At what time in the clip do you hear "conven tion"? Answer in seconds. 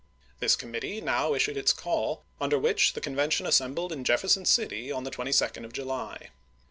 3.01-3.45